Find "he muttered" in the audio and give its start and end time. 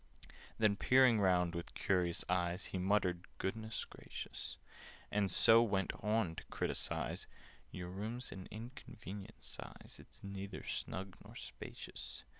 2.73-3.27